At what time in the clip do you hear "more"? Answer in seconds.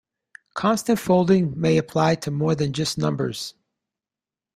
2.31-2.55